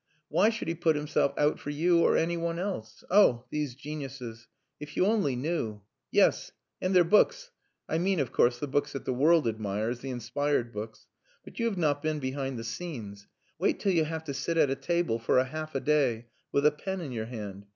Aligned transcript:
"Why 0.29 0.49
should 0.49 0.67
he 0.67 0.73
put 0.73 0.95
himself 0.95 1.31
out 1.37 1.59
for 1.59 1.69
you 1.69 1.99
or 1.99 2.17
any 2.17 2.35
one 2.35 2.57
else? 2.57 3.03
Oh! 3.11 3.45
these 3.51 3.75
geniuses. 3.75 4.47
If 4.79 4.97
you 4.97 5.05
only 5.05 5.35
knew! 5.35 5.81
Yes! 6.09 6.51
And 6.81 6.95
their 6.95 7.03
books 7.03 7.51
I 7.87 7.99
mean, 7.99 8.19
of 8.19 8.31
course, 8.31 8.57
the 8.57 8.65
books 8.67 8.93
that 8.93 9.05
the 9.05 9.13
world 9.13 9.47
admires, 9.47 9.99
the 9.99 10.09
inspired 10.09 10.73
books. 10.73 11.05
But 11.43 11.59
you 11.59 11.67
have 11.67 11.77
not 11.77 12.01
been 12.01 12.17
behind 12.17 12.57
the 12.57 12.63
scenes. 12.63 13.27
Wait 13.59 13.79
till 13.79 13.91
you 13.91 14.05
have 14.05 14.23
to 14.23 14.33
sit 14.33 14.57
at 14.57 14.71
a 14.71 14.75
table 14.75 15.19
for 15.19 15.37
a 15.37 15.45
half 15.45 15.75
a 15.75 15.79
day 15.79 16.25
with 16.51 16.65
a 16.65 16.71
pen 16.71 16.99
in 17.01 17.11
your 17.11 17.27
hand. 17.27 17.67